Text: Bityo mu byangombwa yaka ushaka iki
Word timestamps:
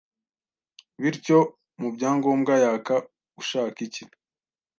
Bityo 1.01 1.39
mu 1.79 1.87
byangombwa 1.95 2.53
yaka 2.63 2.95
ushaka 3.41 3.77
iki 3.87 4.03